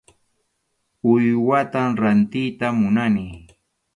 Uywatam 1.11 1.89
rantiyta 2.01 2.67
munani. 2.79 3.27